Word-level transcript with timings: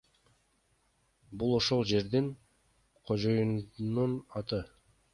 Бул 1.43 1.53
ошол 1.59 1.85
жердин 1.93 2.33
кожоюнунун 3.13 4.21
аты. 4.43 4.65